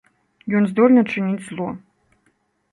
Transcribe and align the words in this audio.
Ён 0.59 0.63
здольны 0.71 1.03
чыніць 1.13 1.45
зло. 1.53 1.69